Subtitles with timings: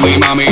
[0.00, 0.49] mommy, mommy.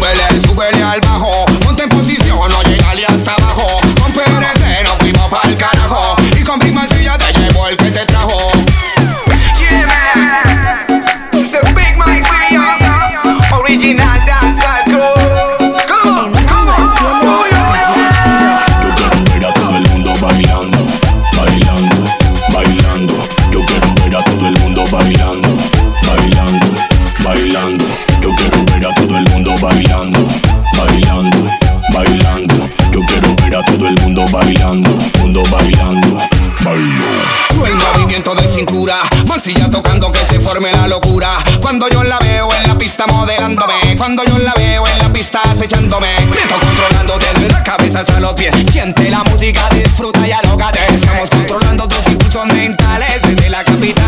[0.00, 0.47] Well, that's
[29.68, 30.26] bailando,
[30.76, 31.48] bailando,
[31.92, 32.68] bailando.
[32.90, 36.18] Yo quiero ver a todo el mundo bailando, mundo bailando,
[36.64, 37.66] bailando.
[37.66, 41.38] El movimiento de cintura, bolsilla tocando que se forme la locura.
[41.60, 45.40] Cuando yo la veo en la pista modelándome, cuando yo la veo en la pista
[45.44, 48.54] acechándome, grito controlando desde la cabeza hasta los pies.
[48.72, 50.80] Siente la música, disfruta y alógate.
[50.94, 54.07] Estamos controlando tus impulsos mentales desde la capital.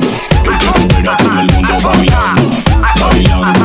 [0.00, 2.50] Yo quiero ver a todo el mundo bailando.
[3.00, 3.64] Bailando,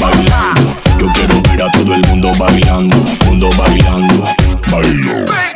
[0.00, 0.76] bailando.
[0.98, 2.96] Yo quiero ver a todo el mundo bailando.
[3.26, 4.24] Mundo bailando.
[4.70, 5.53] Bailando.